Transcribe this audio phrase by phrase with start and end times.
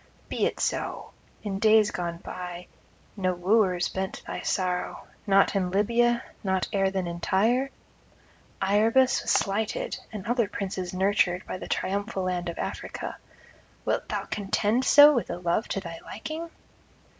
[0.29, 1.11] Be it so:
[1.43, 2.65] in days gone by
[3.15, 7.69] no wooers bent thy sorrow, not in Libya, not ere then in Tyre;
[8.63, 13.15] Iarbas was slighted, and other princes nurtured by the triumphal land of Africa;
[13.85, 16.49] wilt thou contend so with a love to thy liking?